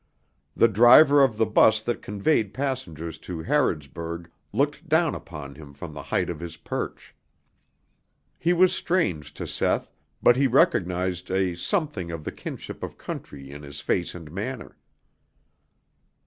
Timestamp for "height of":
6.01-6.39